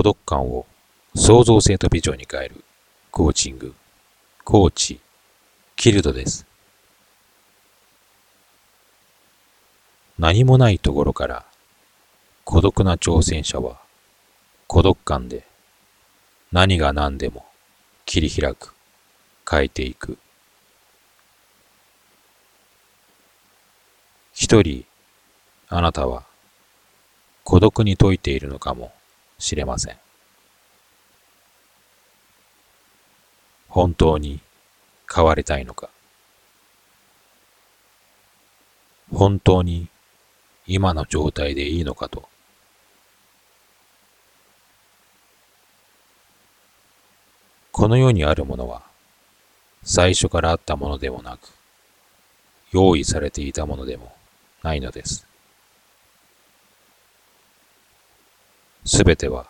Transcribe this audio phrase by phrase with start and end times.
[0.00, 0.64] 孤独感を
[1.14, 2.64] 創造性とビジョンに変える
[3.10, 3.74] コーチング、
[4.44, 4.98] コーチ、
[5.76, 6.46] キルドです。
[10.18, 11.44] 何もないところから
[12.44, 13.78] 孤独な挑戦者は
[14.68, 15.44] 孤独感で
[16.50, 17.44] 何が何でも
[18.06, 18.74] 切り開く、
[19.46, 20.16] 変えていく。
[24.32, 24.86] 一人、
[25.68, 26.24] あなたは
[27.44, 28.94] 孤独に説いているのかも
[29.40, 29.96] しれません。
[33.68, 34.40] 本当に
[35.12, 35.90] 変わりたいのか？
[39.12, 39.88] 本当に
[40.66, 42.28] 今の状態でいいのかと？
[47.72, 48.82] この世にあるものは
[49.84, 51.48] 最初からあったものでもなく
[52.72, 54.12] 用意されていたものでも
[54.62, 55.26] ないのです。
[58.84, 59.46] すべては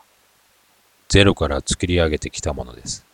[1.09, 3.05] ゼロから作り上げてきたものです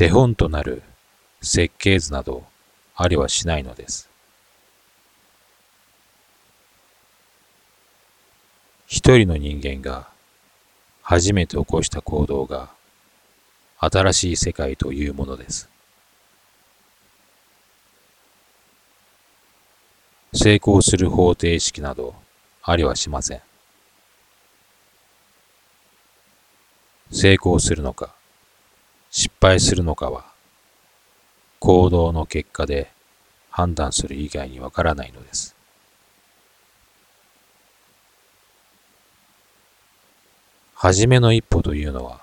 [0.00, 0.82] 手本となる
[1.42, 2.44] 設計図など
[2.96, 4.08] ありはしないのです。
[8.86, 10.08] 一人の人間が
[11.02, 12.70] 初めて起こした行動が
[13.78, 15.68] 新しい世界というものです。
[20.32, 22.14] 成功する方程式など
[22.62, 23.40] ありはしません。
[27.10, 28.14] 成功するのか
[29.10, 30.24] 失敗するのかは
[31.58, 32.92] 行動の結果で
[33.50, 35.56] 判断する以外にわからないのです。
[40.74, 42.20] 初めの一歩というのは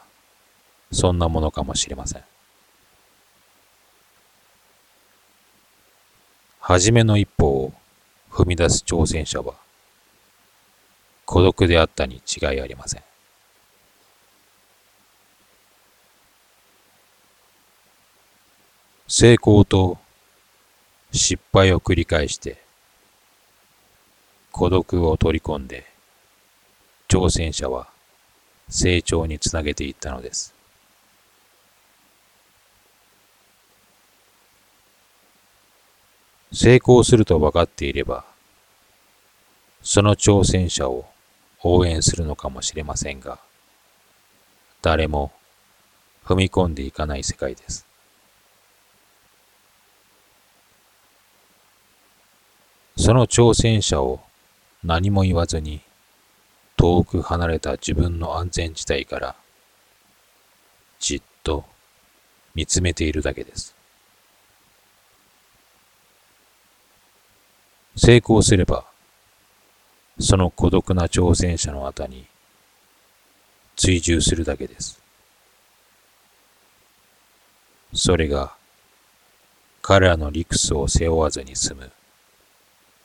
[0.94, 2.24] そんなものかもしれません。
[6.62, 7.74] 初めの一歩を
[8.38, 9.56] 踏み出す挑戦者は
[11.26, 13.02] 孤独であったに違いありません。
[19.08, 19.98] 成功と
[21.12, 22.62] 失敗を繰り返して
[24.52, 25.88] 孤独を取り込んで
[27.08, 27.88] 挑戦者は
[28.70, 30.57] 成長につなげていったのです。
[36.52, 38.26] 成功すると分かっていれば
[39.82, 41.06] その挑戦者を
[41.64, 43.40] 応援するのかもしれませんが
[44.82, 45.32] 誰も
[46.26, 47.86] 踏み込んでいかない世界です。
[52.98, 54.20] その挑戦者を
[54.84, 55.80] 何も言わずに
[56.76, 59.36] 遠く離れた自分の安全地帯から
[61.00, 61.64] じっと
[62.56, 63.77] 見つめているだけです。
[67.98, 68.86] 成功すれば
[70.20, 72.26] その孤独な挑戦者の後に
[73.76, 75.00] 追従するだけです。
[77.94, 78.54] それが
[79.82, 81.92] 彼らの理屈を背負わずに済む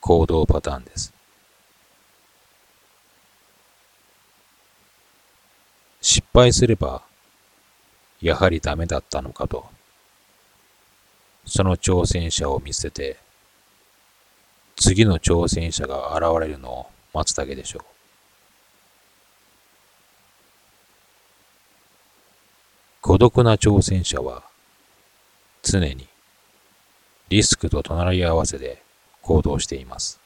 [0.01, 1.13] 行動パターンです。
[6.01, 7.03] 失敗すれば、
[8.21, 9.67] やはりダメだったのかと、
[11.47, 13.22] その挑戦者を見捨てて、
[14.83, 17.85] 次の挑戦者が現れるのを待つだけでしょう。
[23.01, 24.43] 孤独な挑戦者は
[25.63, 26.09] 常に
[27.29, 28.83] リスクと隣り合わせで
[29.23, 30.19] 行動しています。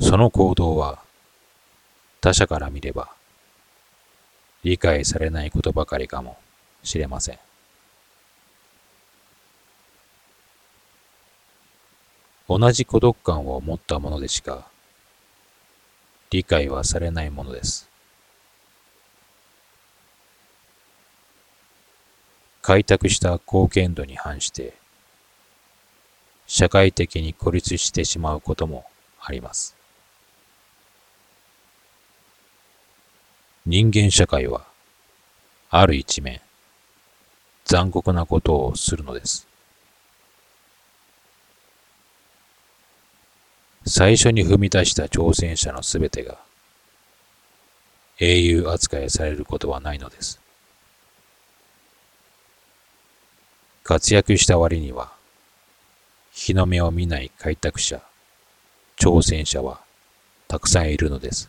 [0.00, 0.98] その行動は
[2.20, 3.10] 他者から見れば
[4.64, 6.36] 理解されないことばかりかも
[6.82, 7.45] しれません。
[12.48, 14.66] 同じ孤独感を持ったものでしか
[16.30, 17.88] 理解はされないものです。
[22.62, 24.74] 開拓した貢献度に反して
[26.46, 28.84] 社会的に孤立してしまうことも
[29.20, 29.76] あります。
[33.66, 34.64] 人間社会は、
[35.70, 36.40] ある一面、
[37.64, 39.48] 残酷なことをするのです。
[43.88, 46.38] 最初に踏み出した挑戦者のすべてが、
[48.18, 50.40] 英雄扱いされることはないのです。
[53.84, 55.12] 活躍した割には、
[56.32, 58.02] 日の目を見ない開拓者、
[58.96, 59.80] 挑戦者は
[60.48, 61.48] たくさんいるのです。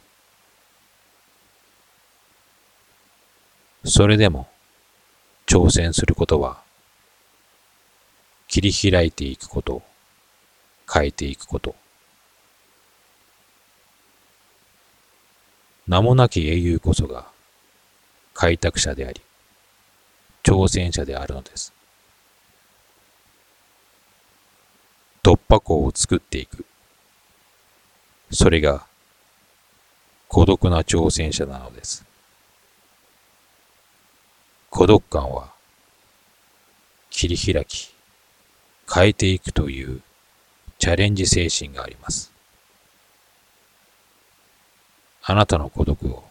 [3.83, 4.48] それでも
[5.48, 6.62] 挑戦することは
[8.48, 9.81] 切り開いていくこと、
[10.92, 11.75] 変えていくこと、
[15.88, 17.28] 名もなき英雄こそが
[18.34, 19.22] 開拓者であり、
[20.44, 21.74] 挑戦者であるのです。
[25.24, 26.66] 突破口を作っていく。
[28.31, 28.86] それが
[30.28, 32.06] 孤独な挑戦者なのです。
[34.69, 35.51] 孤独感は
[37.10, 37.94] 切り開き、
[38.94, 40.01] 変えていくという
[40.80, 42.37] チャレンジ精神があります。
[45.29, 46.24] あなたの孤独を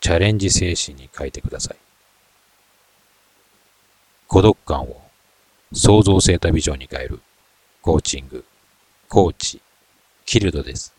[0.00, 1.76] チャレンジ精神に変えてください。
[4.28, 5.00] 孤独感を
[5.72, 7.18] 創造性とビジョンに変える
[7.80, 8.44] コーチング、
[9.08, 9.62] コーチ、
[10.26, 10.95] キルドです。